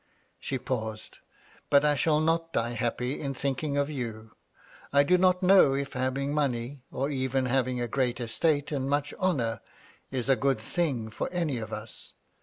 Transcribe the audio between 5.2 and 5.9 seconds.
know